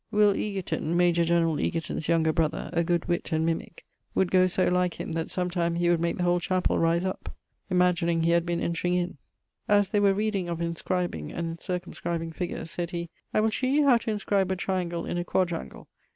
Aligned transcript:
Will. 0.09 0.35
Egerton 0.35 0.97
(Major 0.97 1.23
Generall 1.23 1.59
Egerton's 1.59 2.07
younger 2.07 2.33
brother), 2.33 2.71
a 2.73 2.83
good 2.83 3.05
witt 3.05 3.31
and 3.31 3.45
mimick, 3.45 3.85
would 4.15 4.31
goe 4.31 4.47
so 4.47 4.67
like 4.67 4.95
him, 4.99 5.11
that 5.11 5.29
sometime 5.29 5.75
he 5.75 5.91
would 5.91 5.99
make 5.99 6.17
the 6.17 6.23
whole 6.23 6.39
chapell 6.39 6.79
rise 6.81 7.05
up, 7.05 7.37
imagining 7.69 8.23
he 8.23 8.31
had 8.31 8.43
been 8.43 8.59
entring 8.61 8.95
in. 8.95 9.19
As 9.67 9.91
they 9.91 9.99
were 9.99 10.15
reading 10.15 10.49
of 10.49 10.59
inscribing 10.59 11.31
and 11.31 11.59
circumscribing 11.61 12.31
figures, 12.31 12.71
sayd 12.71 12.89
he,'I 12.89 13.41
will 13.41 13.51
shew 13.51 13.67
you 13.67 13.85
how 13.85 13.97
to 13.97 14.09
inscribe 14.09 14.51
a 14.51 14.55
triangle 14.55 15.05
in 15.05 15.19
a 15.19 15.23
quadrangle. 15.23 15.87